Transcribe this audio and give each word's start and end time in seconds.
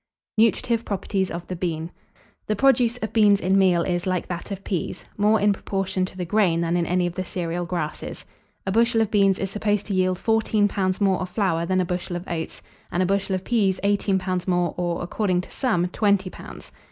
NUTRITIVE 0.39 0.83
PROPERTIES 0.83 1.29
OF 1.29 1.45
THE 1.45 1.55
BEAN. 1.55 1.91
The 2.47 2.55
produce 2.55 2.97
of 3.03 3.13
beans 3.13 3.39
in 3.39 3.55
meal 3.59 3.83
is, 3.83 4.07
like 4.07 4.25
that 4.25 4.49
of 4.49 4.63
peas, 4.63 5.05
more 5.15 5.39
in 5.39 5.53
proportion 5.53 6.05
to 6.05 6.17
the 6.17 6.25
grain 6.25 6.59
than 6.61 6.75
in 6.75 6.87
any 6.87 7.05
of 7.05 7.13
the 7.13 7.23
cereal 7.23 7.67
grasses. 7.67 8.25
A 8.65 8.71
bushel 8.71 9.01
of 9.01 9.11
beans 9.11 9.37
is 9.37 9.51
supposed 9.51 9.85
to 9.85 9.93
yield 9.93 10.17
fourteen 10.17 10.67
pounds 10.67 10.99
more 10.99 11.19
of 11.21 11.29
flour 11.29 11.67
than 11.67 11.79
a 11.79 11.85
bushel 11.85 12.15
of 12.15 12.27
oats; 12.27 12.63
and 12.91 13.03
a 13.03 13.05
bushel 13.05 13.35
of 13.35 13.43
peas 13.43 13.79
eighteen 13.83 14.17
pounds 14.17 14.47
more, 14.47 14.73
or, 14.75 15.03
according 15.03 15.41
to 15.41 15.51
some, 15.51 15.85
twenty 15.89 16.31
pounds. 16.31 16.71